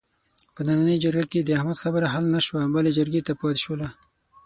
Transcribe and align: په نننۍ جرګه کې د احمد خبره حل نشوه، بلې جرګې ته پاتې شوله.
په 0.53 0.61
نننۍ 0.67 0.97
جرګه 1.03 1.25
کې 1.31 1.39
د 1.41 1.49
احمد 1.57 1.77
خبره 1.83 2.05
حل 2.13 2.25
نشوه، 2.35 2.61
بلې 2.73 2.91
جرګې 2.97 3.21
ته 3.27 3.33
پاتې 3.39 3.59
شوله. 3.65 3.87